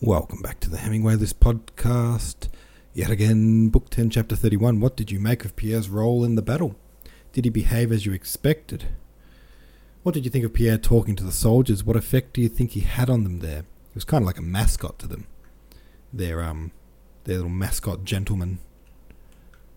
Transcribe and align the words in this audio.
Welcome 0.00 0.42
back 0.42 0.60
to 0.60 0.70
the 0.70 0.76
Hemingway 0.76 1.16
List 1.16 1.40
podcast. 1.40 2.46
Yet 2.94 3.10
again, 3.10 3.68
Book 3.68 3.90
10, 3.90 4.10
Chapter 4.10 4.36
31. 4.36 4.78
What 4.78 4.96
did 4.96 5.10
you 5.10 5.18
make 5.18 5.44
of 5.44 5.56
Pierre's 5.56 5.88
role 5.88 6.22
in 6.22 6.36
the 6.36 6.40
battle? 6.40 6.76
Did 7.32 7.44
he 7.44 7.50
behave 7.50 7.90
as 7.90 8.06
you 8.06 8.12
expected? 8.12 8.84
What 10.04 10.14
did 10.14 10.24
you 10.24 10.30
think 10.30 10.44
of 10.44 10.54
Pierre 10.54 10.78
talking 10.78 11.16
to 11.16 11.24
the 11.24 11.32
soldiers? 11.32 11.82
What 11.82 11.96
effect 11.96 12.34
do 12.34 12.40
you 12.40 12.48
think 12.48 12.70
he 12.70 12.80
had 12.80 13.10
on 13.10 13.24
them 13.24 13.40
there? 13.40 13.62
He 13.62 13.94
was 13.94 14.04
kind 14.04 14.22
of 14.22 14.26
like 14.26 14.38
a 14.38 14.42
mascot 14.42 15.00
to 15.00 15.08
them. 15.08 15.26
Their, 16.12 16.44
um, 16.44 16.70
their 17.24 17.38
little 17.38 17.50
mascot 17.50 18.04
gentleman. 18.04 18.60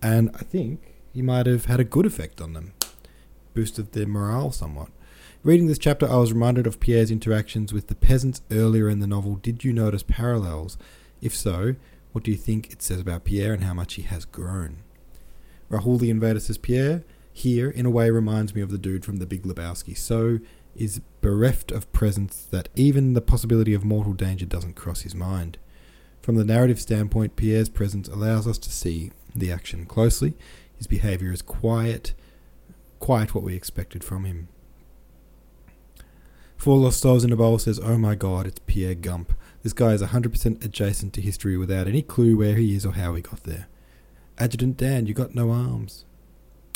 And 0.00 0.30
I 0.36 0.44
think 0.44 0.94
he 1.12 1.20
might 1.20 1.46
have 1.46 1.64
had 1.64 1.80
a 1.80 1.84
good 1.84 2.06
effect 2.06 2.40
on 2.40 2.52
them. 2.52 2.74
Boosted 3.54 3.90
their 3.90 4.06
morale 4.06 4.52
somewhat. 4.52 4.90
Reading 5.44 5.66
this 5.66 5.78
chapter, 5.78 6.08
I 6.08 6.18
was 6.18 6.32
reminded 6.32 6.68
of 6.68 6.78
Pierre's 6.78 7.10
interactions 7.10 7.72
with 7.72 7.88
the 7.88 7.96
peasants 7.96 8.42
earlier 8.52 8.88
in 8.88 9.00
the 9.00 9.08
novel. 9.08 9.34
Did 9.34 9.64
you 9.64 9.72
notice 9.72 10.04
parallels? 10.04 10.78
If 11.20 11.34
so, 11.34 11.74
what 12.12 12.22
do 12.22 12.30
you 12.30 12.36
think 12.36 12.70
it 12.70 12.80
says 12.80 13.00
about 13.00 13.24
Pierre 13.24 13.52
and 13.52 13.64
how 13.64 13.74
much 13.74 13.94
he 13.94 14.02
has 14.02 14.24
grown? 14.24 14.84
Rahul 15.68 15.98
the 15.98 16.10
Invader 16.10 16.38
says 16.38 16.58
Pierre 16.58 17.02
here, 17.32 17.68
in 17.68 17.86
a 17.86 17.90
way, 17.90 18.08
reminds 18.08 18.54
me 18.54 18.60
of 18.60 18.70
the 18.70 18.78
dude 18.78 19.04
from 19.04 19.16
The 19.16 19.26
Big 19.26 19.42
Lebowski. 19.42 19.98
So 19.98 20.38
is 20.76 21.00
bereft 21.20 21.72
of 21.72 21.92
presence 21.92 22.46
that 22.52 22.68
even 22.76 23.14
the 23.14 23.20
possibility 23.20 23.74
of 23.74 23.84
mortal 23.84 24.12
danger 24.12 24.46
doesn't 24.46 24.76
cross 24.76 25.00
his 25.00 25.16
mind. 25.16 25.58
From 26.20 26.36
the 26.36 26.44
narrative 26.44 26.80
standpoint, 26.80 27.34
Pierre's 27.34 27.68
presence 27.68 28.06
allows 28.06 28.46
us 28.46 28.58
to 28.58 28.70
see 28.70 29.10
the 29.34 29.50
action 29.50 29.86
closely. 29.86 30.34
His 30.76 30.86
behaviour 30.86 31.32
is 31.32 31.42
quiet, 31.42 32.14
quite 33.00 33.34
what 33.34 33.42
we 33.42 33.56
expected 33.56 34.04
from 34.04 34.24
him. 34.24 34.46
Four 36.62 36.78
Lost 36.78 37.00
Souls 37.00 37.24
in 37.24 37.32
a 37.32 37.36
Bowl 37.36 37.58
says, 37.58 37.80
Oh 37.82 37.98
my 37.98 38.14
god, 38.14 38.46
it's 38.46 38.60
Pierre 38.66 38.94
Gump. 38.94 39.32
This 39.64 39.72
guy 39.72 39.94
is 39.94 40.00
100% 40.00 40.64
adjacent 40.64 41.12
to 41.14 41.20
history 41.20 41.56
without 41.56 41.88
any 41.88 42.02
clue 42.02 42.36
where 42.36 42.54
he 42.54 42.76
is 42.76 42.86
or 42.86 42.92
how 42.92 43.16
he 43.16 43.20
got 43.20 43.42
there. 43.42 43.66
Adjutant 44.38 44.76
Dan, 44.76 45.06
you 45.06 45.12
got 45.12 45.34
no 45.34 45.50
arms. 45.50 46.04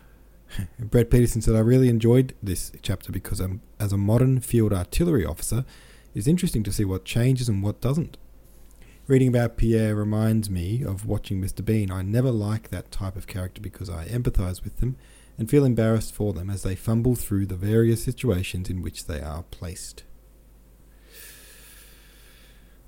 Brett 0.80 1.12
Peterson 1.12 1.42
said, 1.42 1.54
I 1.54 1.60
really 1.60 1.88
enjoyed 1.88 2.34
this 2.42 2.72
chapter 2.82 3.12
because 3.12 3.40
um, 3.40 3.60
as 3.78 3.92
a 3.92 3.96
modern 3.96 4.40
field 4.40 4.72
artillery 4.72 5.24
officer, 5.24 5.64
it's 6.12 6.26
interesting 6.26 6.64
to 6.64 6.72
see 6.72 6.84
what 6.84 7.04
changes 7.04 7.48
and 7.48 7.62
what 7.62 7.80
doesn't. 7.80 8.16
Reading 9.06 9.28
about 9.28 9.56
Pierre 9.56 9.94
reminds 9.94 10.50
me 10.50 10.82
of 10.82 11.06
watching 11.06 11.40
Mr. 11.40 11.64
Bean. 11.64 11.92
I 11.92 12.02
never 12.02 12.32
like 12.32 12.70
that 12.70 12.90
type 12.90 13.14
of 13.14 13.28
character 13.28 13.60
because 13.60 13.88
I 13.88 14.08
empathise 14.08 14.64
with 14.64 14.78
them 14.78 14.96
and 15.38 15.48
feel 15.48 15.64
embarrassed 15.64 16.12
for 16.12 16.32
them 16.32 16.50
as 16.50 16.64
they 16.64 16.74
fumble 16.74 17.14
through 17.14 17.46
the 17.46 17.54
various 17.54 18.02
situations 18.02 18.68
in 18.68 18.82
which 18.82 19.06
they 19.06 19.20
are 19.20 19.44
placed. 19.44 20.02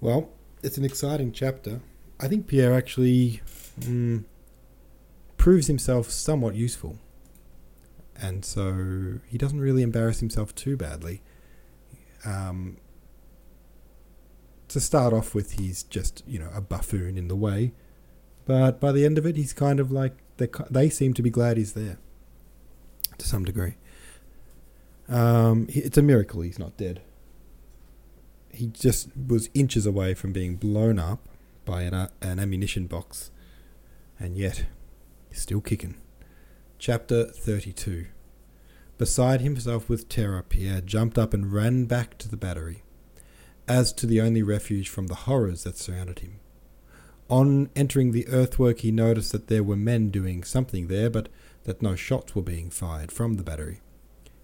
Well, 0.00 0.30
it's 0.62 0.76
an 0.76 0.84
exciting 0.84 1.30
chapter. 1.30 1.80
I 2.18 2.26
think 2.26 2.48
Pierre 2.48 2.74
actually 2.74 3.40
mm, 3.78 4.24
proves 5.36 5.68
himself 5.68 6.10
somewhat 6.10 6.56
useful. 6.56 6.98
And 8.20 8.44
so 8.44 9.20
he 9.28 9.38
doesn't 9.38 9.60
really 9.60 9.82
embarrass 9.82 10.18
himself 10.20 10.54
too 10.54 10.76
badly. 10.76 11.22
Um, 12.24 12.78
to 14.68 14.80
start 14.80 15.12
off 15.12 15.34
with, 15.34 15.52
he's 15.52 15.84
just, 15.84 16.22
you 16.26 16.38
know, 16.38 16.50
a 16.54 16.60
buffoon 16.60 17.16
in 17.16 17.28
the 17.28 17.36
way. 17.36 17.72
But 18.44 18.80
by 18.80 18.92
the 18.92 19.06
end 19.06 19.18
of 19.18 19.24
it, 19.24 19.36
he's 19.36 19.52
kind 19.52 19.78
of 19.80 19.92
like, 19.92 20.16
they, 20.38 20.48
they 20.68 20.90
seem 20.90 21.14
to 21.14 21.22
be 21.22 21.30
glad 21.30 21.56
he's 21.56 21.74
there 21.74 21.98
to 23.20 23.26
some 23.26 23.44
degree. 23.44 23.74
Um, 25.08 25.66
it's 25.68 25.98
a 25.98 26.02
miracle 26.02 26.40
he's 26.42 26.58
not 26.58 26.76
dead. 26.76 27.02
He 28.52 28.66
just 28.66 29.08
was 29.16 29.48
inches 29.54 29.86
away 29.86 30.14
from 30.14 30.32
being 30.32 30.56
blown 30.56 30.98
up 30.98 31.28
by 31.64 31.82
an, 31.82 31.94
uh, 31.94 32.08
an 32.20 32.38
ammunition 32.38 32.86
box, 32.86 33.30
and 34.18 34.36
yet 34.36 34.66
he's 35.28 35.40
still 35.40 35.60
kicking. 35.60 35.96
Chapter 36.78 37.24
32 37.24 38.06
Beside 38.98 39.40
himself 39.40 39.88
with 39.88 40.08
terror, 40.08 40.42
Pierre 40.42 40.82
jumped 40.82 41.16
up 41.16 41.32
and 41.32 41.52
ran 41.52 41.86
back 41.86 42.18
to 42.18 42.28
the 42.28 42.36
battery, 42.36 42.82
as 43.66 43.92
to 43.94 44.06
the 44.06 44.20
only 44.20 44.42
refuge 44.42 44.88
from 44.88 45.06
the 45.06 45.14
horrors 45.14 45.64
that 45.64 45.78
surrounded 45.78 46.18
him. 46.18 46.38
On 47.30 47.70
entering 47.74 48.12
the 48.12 48.28
earthwork, 48.28 48.80
he 48.80 48.90
noticed 48.90 49.32
that 49.32 49.46
there 49.46 49.62
were 49.62 49.76
men 49.76 50.10
doing 50.10 50.42
something 50.42 50.88
there, 50.88 51.08
but 51.08 51.28
that 51.64 51.82
no 51.82 51.94
shots 51.94 52.34
were 52.34 52.42
being 52.42 52.70
fired 52.70 53.12
from 53.12 53.34
the 53.34 53.42
battery. 53.42 53.80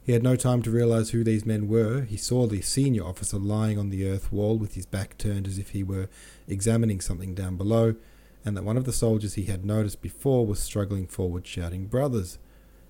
He 0.03 0.12
had 0.12 0.22
no 0.22 0.37
time 0.37 0.62
to 0.62 0.71
realize 0.71 1.10
who 1.10 1.25
these 1.25 1.44
men 1.44 1.66
were. 1.66 2.03
He 2.03 2.16
saw 2.16 2.47
the 2.47 2.62
senior 2.62 3.03
officer 3.03 3.38
lying 3.38 3.77
on 3.77 3.88
the 3.88 4.09
earth 4.09 4.31
wall 4.31 4.56
with 4.56 4.75
his 4.75 4.87
back 4.87 5.19
turned 5.19 5.49
as 5.49 5.59
if 5.59 5.71
he 5.71 5.82
were 5.82 6.09
examining 6.47 7.00
something 7.00 7.34
down 7.34 7.56
below, 7.56 7.97
and 8.44 8.56
that 8.56 8.62
one 8.62 8.76
of 8.76 8.84
the 8.84 8.93
soldiers 8.93 9.34
he 9.34 9.47
had 9.47 9.65
noticed 9.65 10.00
before 10.00 10.47
was 10.47 10.60
struggling 10.60 11.09
forward, 11.09 11.44
shouting, 11.44 11.87
Brothers! 11.87 12.38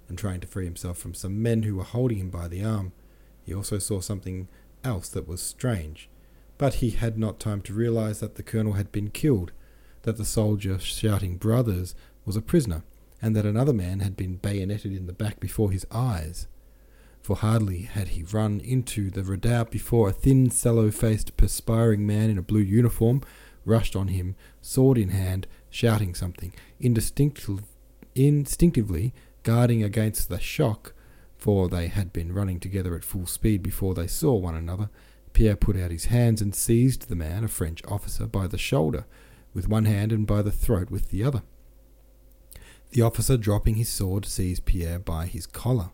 and 0.08 0.18
trying 0.18 0.40
to 0.40 0.46
free 0.46 0.66
himself 0.66 0.98
from 0.98 1.14
some 1.14 1.42
men 1.42 1.62
who 1.62 1.76
were 1.76 1.84
holding 1.84 2.18
him 2.18 2.28
by 2.28 2.48
the 2.48 2.62
arm. 2.62 2.92
He 3.44 3.54
also 3.54 3.78
saw 3.78 4.00
something 4.00 4.48
else 4.84 5.08
that 5.08 5.26
was 5.26 5.40
strange. 5.40 6.08
But 6.58 6.74
he 6.74 6.90
had 6.90 7.18
not 7.18 7.40
time 7.40 7.60
to 7.62 7.72
realize 7.72 8.20
that 8.20 8.34
the 8.34 8.42
colonel 8.42 8.74
had 8.74 8.92
been 8.92 9.08
killed, 9.08 9.52
that 10.02 10.16
the 10.16 10.24
soldier 10.24 10.78
shouting 10.78 11.36
brothers 11.38 11.94
was 12.24 12.36
a 12.36 12.42
prisoner, 12.42 12.82
and 13.20 13.34
that 13.34 13.46
another 13.46 13.72
man 13.72 14.00
had 14.00 14.16
been 14.16 14.36
bayoneted 14.36 14.92
in 14.92 15.06
the 15.06 15.12
back 15.12 15.40
before 15.40 15.70
his 15.70 15.86
eyes. 15.90 16.46
For 17.22 17.36
hardly 17.36 17.82
had 17.82 18.08
he 18.08 18.22
run 18.22 18.60
into 18.60 19.10
the 19.10 19.24
redoubt 19.24 19.70
before 19.70 20.08
a 20.08 20.12
thin, 20.12 20.50
sallow 20.50 20.90
faced, 20.90 21.36
perspiring 21.36 22.06
man 22.06 22.30
in 22.30 22.38
a 22.38 22.42
blue 22.42 22.60
uniform 22.60 23.22
rushed 23.64 23.96
on 23.96 24.08
him, 24.08 24.36
sword 24.62 24.96
in 24.96 25.10
hand, 25.10 25.46
shouting 25.68 26.14
something, 26.14 26.52
instinctively, 26.78 29.12
guarding 29.42 29.82
against 29.82 30.28
the 30.28 30.38
shock, 30.38 30.94
for 31.36 31.68
they 31.68 31.88
had 31.88 32.12
been 32.12 32.32
running 32.32 32.60
together 32.60 32.94
at 32.94 33.04
full 33.04 33.26
speed 33.26 33.62
before 33.62 33.92
they 33.92 34.06
saw 34.06 34.34
one 34.34 34.54
another. 34.54 34.88
Pierre 35.32 35.56
put 35.56 35.76
out 35.76 35.90
his 35.90 36.06
hands 36.06 36.40
and 36.40 36.54
seized 36.54 37.08
the 37.08 37.16
man, 37.16 37.44
a 37.44 37.48
French 37.48 37.82
officer, 37.88 38.26
by 38.26 38.46
the 38.46 38.56
shoulder 38.56 39.04
with 39.52 39.68
one 39.68 39.84
hand 39.84 40.12
and 40.12 40.26
by 40.26 40.42
the 40.42 40.52
throat 40.52 40.90
with 40.90 41.10
the 41.10 41.24
other. 41.24 41.42
The 42.90 43.02
officer, 43.02 43.36
dropping 43.36 43.74
his 43.74 43.88
sword, 43.88 44.24
seized 44.24 44.64
Pierre 44.64 44.98
by 44.98 45.26
his 45.26 45.46
collar. 45.46 45.90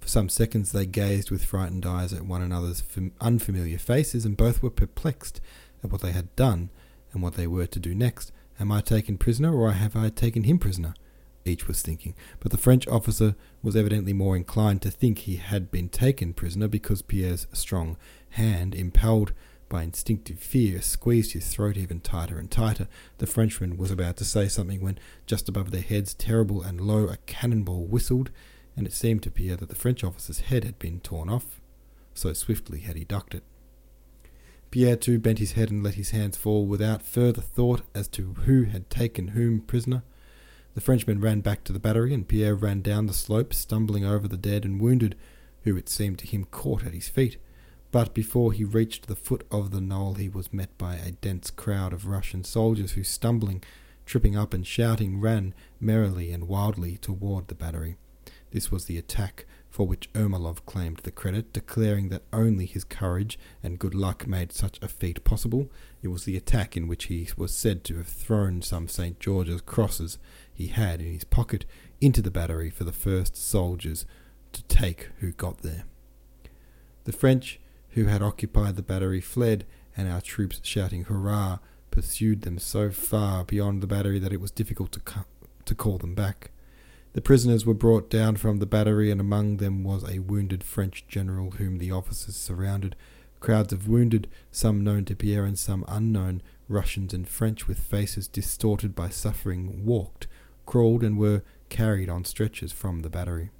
For 0.00 0.08
some 0.08 0.28
seconds 0.28 0.72
they 0.72 0.86
gazed 0.86 1.30
with 1.30 1.44
frightened 1.44 1.86
eyes 1.86 2.12
at 2.12 2.26
one 2.26 2.42
another's 2.42 2.82
unfamiliar 3.20 3.78
faces, 3.78 4.24
and 4.24 4.36
both 4.36 4.62
were 4.62 4.70
perplexed 4.70 5.40
at 5.82 5.90
what 5.90 6.02
they 6.02 6.12
had 6.12 6.34
done 6.36 6.70
and 7.12 7.22
what 7.22 7.34
they 7.34 7.46
were 7.46 7.66
to 7.66 7.78
do 7.78 7.94
next. 7.94 8.30
Am 8.60 8.70
I 8.70 8.80
taken 8.80 9.16
prisoner, 9.16 9.54
or 9.54 9.72
have 9.72 9.96
I 9.96 10.10
taken 10.10 10.44
him 10.44 10.58
prisoner? 10.58 10.94
Each 11.46 11.68
was 11.68 11.82
thinking, 11.82 12.14
but 12.40 12.52
the 12.52 12.58
French 12.58 12.88
officer 12.88 13.34
was 13.62 13.76
evidently 13.76 14.12
more 14.12 14.36
inclined 14.36 14.80
to 14.82 14.90
think 14.90 15.18
he 15.18 15.36
had 15.36 15.70
been 15.70 15.88
taken 15.88 16.32
prisoner 16.32 16.68
because 16.68 17.02
Pierre's 17.02 17.46
strong 17.52 17.96
hand, 18.30 18.74
impelled 18.74 19.32
by 19.74 19.82
instinctive 19.82 20.38
fear, 20.38 20.80
squeezed 20.80 21.32
his 21.32 21.48
throat 21.48 21.76
even 21.76 21.98
tighter 21.98 22.38
and 22.38 22.48
tighter. 22.48 22.86
The 23.18 23.26
Frenchman 23.26 23.76
was 23.76 23.90
about 23.90 24.16
to 24.18 24.24
say 24.24 24.46
something 24.46 24.80
when, 24.80 25.00
just 25.26 25.48
above 25.48 25.72
their 25.72 25.82
heads, 25.82 26.14
terrible 26.14 26.62
and 26.62 26.80
low, 26.80 27.08
a 27.08 27.16
cannonball 27.26 27.84
whistled, 27.86 28.30
and 28.76 28.86
it 28.86 28.92
seemed 28.92 29.24
to 29.24 29.32
Pierre 29.32 29.56
that 29.56 29.68
the 29.68 29.74
French 29.74 30.04
officer's 30.04 30.42
head 30.42 30.62
had 30.62 30.78
been 30.78 31.00
torn 31.00 31.28
off. 31.28 31.60
So 32.14 32.32
swiftly 32.34 32.78
had 32.82 32.94
he 32.94 33.02
ducked 33.02 33.34
it. 33.34 33.42
Pierre 34.70 34.94
too 34.94 35.18
bent 35.18 35.40
his 35.40 35.54
head 35.54 35.72
and 35.72 35.82
let 35.82 35.94
his 35.94 36.10
hands 36.10 36.36
fall 36.36 36.66
without 36.66 37.02
further 37.02 37.42
thought 37.42 37.82
as 37.96 38.06
to 38.10 38.34
who 38.44 38.62
had 38.62 38.88
taken 38.88 39.28
whom 39.28 39.58
prisoner. 39.60 40.04
The 40.74 40.82
Frenchman 40.82 41.20
ran 41.20 41.40
back 41.40 41.64
to 41.64 41.72
the 41.72 41.80
battery, 41.80 42.14
and 42.14 42.28
Pierre 42.28 42.54
ran 42.54 42.80
down 42.80 43.06
the 43.06 43.12
slope, 43.12 43.52
stumbling 43.52 44.04
over 44.04 44.28
the 44.28 44.36
dead 44.36 44.64
and 44.64 44.80
wounded, 44.80 45.16
who 45.64 45.76
it 45.76 45.88
seemed 45.88 46.20
to 46.20 46.28
him 46.28 46.44
caught 46.44 46.86
at 46.86 46.94
his 46.94 47.08
feet. 47.08 47.38
But 47.94 48.12
before 48.12 48.52
he 48.52 48.64
reached 48.64 49.06
the 49.06 49.14
foot 49.14 49.46
of 49.52 49.70
the 49.70 49.80
knoll, 49.80 50.14
he 50.14 50.28
was 50.28 50.52
met 50.52 50.76
by 50.76 50.96
a 50.96 51.12
dense 51.12 51.48
crowd 51.52 51.92
of 51.92 52.08
Russian 52.08 52.42
soldiers 52.42 52.90
who, 52.90 53.04
stumbling, 53.04 53.62
tripping 54.04 54.36
up, 54.36 54.52
and 54.52 54.66
shouting, 54.66 55.20
ran 55.20 55.54
merrily 55.78 56.32
and 56.32 56.48
wildly 56.48 56.96
toward 56.96 57.46
the 57.46 57.54
battery. 57.54 57.94
This 58.50 58.72
was 58.72 58.86
the 58.86 58.98
attack 58.98 59.46
for 59.70 59.86
which 59.86 60.12
Ermolov 60.12 60.66
claimed 60.66 61.02
the 61.04 61.12
credit, 61.12 61.52
declaring 61.52 62.08
that 62.08 62.24
only 62.32 62.66
his 62.66 62.82
courage 62.82 63.38
and 63.62 63.78
good 63.78 63.94
luck 63.94 64.26
made 64.26 64.50
such 64.50 64.76
a 64.82 64.88
feat 64.88 65.22
possible. 65.22 65.70
It 66.02 66.08
was 66.08 66.24
the 66.24 66.36
attack 66.36 66.76
in 66.76 66.88
which 66.88 67.04
he 67.04 67.28
was 67.36 67.54
said 67.54 67.84
to 67.84 67.98
have 67.98 68.08
thrown 68.08 68.60
some 68.62 68.88
St. 68.88 69.20
George's 69.20 69.60
crosses 69.60 70.18
he 70.52 70.66
had 70.66 71.00
in 71.00 71.12
his 71.12 71.22
pocket 71.22 71.64
into 72.00 72.22
the 72.22 72.32
battery 72.32 72.70
for 72.70 72.82
the 72.82 72.90
first 72.90 73.36
soldiers 73.36 74.04
to 74.50 74.64
take 74.64 75.10
who 75.20 75.30
got 75.30 75.58
there. 75.58 75.84
The 77.04 77.12
French 77.12 77.60
who 77.94 78.04
had 78.04 78.22
occupied 78.22 78.76
the 78.76 78.82
battery 78.82 79.20
fled, 79.20 79.64
and 79.96 80.08
our 80.08 80.20
troops, 80.20 80.60
shouting 80.62 81.04
hurrah, 81.04 81.58
pursued 81.90 82.42
them 82.42 82.58
so 82.58 82.90
far 82.90 83.44
beyond 83.44 83.82
the 83.82 83.86
battery 83.86 84.18
that 84.18 84.32
it 84.32 84.40
was 84.40 84.50
difficult 84.50 84.92
to, 84.92 85.24
to 85.64 85.74
call 85.74 85.98
them 85.98 86.14
back. 86.14 86.50
The 87.12 87.20
prisoners 87.20 87.64
were 87.64 87.74
brought 87.74 88.10
down 88.10 88.36
from 88.36 88.58
the 88.58 88.66
battery, 88.66 89.10
and 89.10 89.20
among 89.20 89.58
them 89.58 89.84
was 89.84 90.02
a 90.04 90.18
wounded 90.18 90.64
French 90.64 91.04
general 91.06 91.52
whom 91.52 91.78
the 91.78 91.92
officers 91.92 92.36
surrounded, 92.36 92.96
Crowds 93.44 93.74
of 93.74 93.86
wounded, 93.86 94.26
some 94.50 94.82
known 94.82 95.04
to 95.04 95.14
Pierre 95.14 95.44
and 95.44 95.58
some 95.58 95.84
unknown, 95.86 96.40
Russians 96.66 97.12
and 97.12 97.28
French 97.28 97.68
with 97.68 97.78
faces 97.78 98.26
distorted 98.26 98.94
by 98.94 99.10
suffering, 99.10 99.84
walked, 99.84 100.26
crawled, 100.64 101.04
and 101.04 101.18
were 101.18 101.42
carried 101.68 102.08
on 102.08 102.24
stretchers 102.24 102.72
from 102.72 103.00
the 103.00 103.10
battery. 103.10 103.50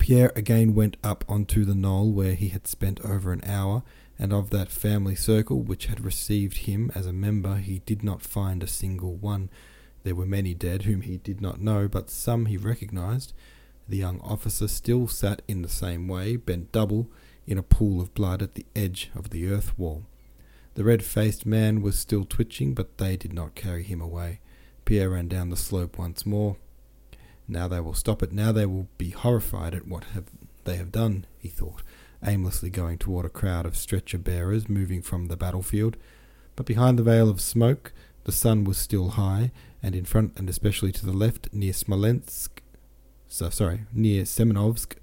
Pierre 0.00 0.32
again 0.34 0.74
went 0.74 0.96
up 1.04 1.24
onto 1.28 1.64
the 1.64 1.74
knoll 1.74 2.10
where 2.10 2.34
he 2.34 2.48
had 2.48 2.66
spent 2.66 3.00
over 3.02 3.32
an 3.32 3.42
hour, 3.44 3.82
and 4.18 4.32
of 4.32 4.48
that 4.48 4.70
family 4.70 5.14
circle 5.14 5.60
which 5.60 5.86
had 5.86 6.04
received 6.04 6.58
him 6.58 6.90
as 6.94 7.06
a 7.06 7.12
member 7.12 7.56
he 7.56 7.80
did 7.80 8.02
not 8.02 8.22
find 8.22 8.62
a 8.62 8.66
single 8.66 9.14
one. 9.14 9.50
There 10.02 10.14
were 10.14 10.26
many 10.26 10.54
dead 10.54 10.82
whom 10.82 11.02
he 11.02 11.18
did 11.18 11.42
not 11.42 11.60
know, 11.60 11.86
but 11.86 12.08
some 12.08 12.46
he 12.46 12.56
recognized. 12.56 13.34
The 13.88 13.98
young 13.98 14.20
officer 14.22 14.68
still 14.68 15.06
sat 15.06 15.42
in 15.46 15.60
the 15.60 15.68
same 15.68 16.08
way, 16.08 16.36
bent 16.36 16.72
double, 16.72 17.08
in 17.46 17.58
a 17.58 17.62
pool 17.62 18.00
of 18.00 18.14
blood 18.14 18.40
at 18.40 18.54
the 18.54 18.66
edge 18.74 19.10
of 19.14 19.30
the 19.30 19.52
earth 19.52 19.78
wall. 19.78 20.04
The 20.74 20.84
red 20.84 21.04
faced 21.04 21.44
man 21.44 21.82
was 21.82 21.98
still 21.98 22.24
twitching, 22.24 22.72
but 22.72 22.96
they 22.96 23.18
did 23.18 23.34
not 23.34 23.54
carry 23.54 23.82
him 23.82 24.00
away. 24.00 24.40
Pierre 24.86 25.10
ran 25.10 25.28
down 25.28 25.50
the 25.50 25.56
slope 25.56 25.98
once 25.98 26.24
more. 26.24 26.56
Now 27.50 27.68
they 27.68 27.80
will 27.80 27.94
stop 27.94 28.22
it. 28.22 28.32
Now 28.32 28.52
they 28.52 28.66
will 28.66 28.88
be 28.96 29.10
horrified 29.10 29.74
at 29.74 29.86
what 29.86 30.04
have 30.04 30.24
they 30.64 30.76
have 30.76 30.92
done, 30.92 31.26
he 31.38 31.48
thought, 31.48 31.82
aimlessly 32.24 32.70
going 32.70 32.98
toward 32.98 33.26
a 33.26 33.30
crowd 33.30 33.66
of 33.66 33.76
stretcher 33.76 34.18
bearers 34.18 34.68
moving 34.68 35.02
from 35.02 35.26
the 35.26 35.36
battlefield. 35.36 35.96
But 36.54 36.66
behind 36.66 36.98
the 36.98 37.02
veil 37.02 37.28
of 37.28 37.40
smoke, 37.40 37.92
the 38.24 38.32
sun 38.32 38.64
was 38.64 38.76
still 38.78 39.10
high, 39.10 39.50
and 39.82 39.94
in 39.94 40.04
front 40.04 40.38
and 40.38 40.48
especially 40.48 40.92
to 40.92 41.06
the 41.06 41.12
left, 41.12 41.52
near 41.52 41.72
Smolensk, 41.72 42.62
so 43.26 43.48
sorry, 43.48 43.82
near 43.92 44.24
Semenovsk, 44.24 44.96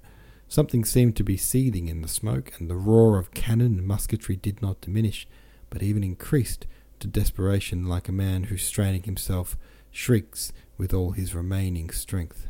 something 0.46 0.84
seemed 0.84 1.16
to 1.16 1.24
be 1.24 1.36
seething 1.36 1.88
in 1.88 2.00
the 2.00 2.08
smoke, 2.08 2.52
and 2.58 2.70
the 2.70 2.76
roar 2.76 3.18
of 3.18 3.34
cannon 3.34 3.78
and 3.78 3.86
musketry 3.86 4.36
did 4.36 4.62
not 4.62 4.80
diminish, 4.80 5.26
but 5.68 5.82
even 5.82 6.04
increased 6.04 6.66
to 7.00 7.08
desperation, 7.08 7.86
like 7.86 8.08
a 8.08 8.12
man 8.12 8.44
who, 8.44 8.56
straining 8.56 9.02
himself, 9.02 9.56
shrieks 9.98 10.52
with 10.76 10.94
all 10.94 11.10
his 11.10 11.34
remaining 11.34 11.90
strength. 11.90 12.46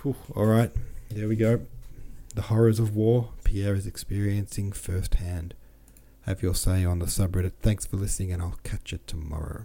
Whew, 0.00 0.16
all 0.34 0.46
right, 0.46 0.72
there 1.10 1.28
we 1.28 1.36
go. 1.36 1.66
The 2.34 2.42
horrors 2.42 2.80
of 2.80 2.96
war 2.96 3.28
Pierre 3.44 3.74
is 3.74 3.86
experiencing 3.86 4.72
firsthand. 4.72 5.52
Have 6.22 6.42
your 6.42 6.54
say 6.54 6.82
on 6.82 6.98
the 6.98 7.06
subreddit. 7.06 7.52
Thanks 7.60 7.84
for 7.84 7.98
listening, 7.98 8.32
and 8.32 8.42
I'll 8.42 8.58
catch 8.64 8.92
you 8.92 9.00
tomorrow. 9.06 9.64